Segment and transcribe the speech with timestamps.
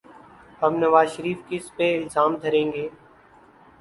[0.63, 2.87] اب نواز شریف کس پہ الزام دھریں گے؟